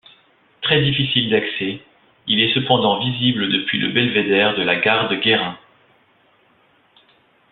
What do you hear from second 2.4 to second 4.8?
est cependant visible depuis le belvédère de la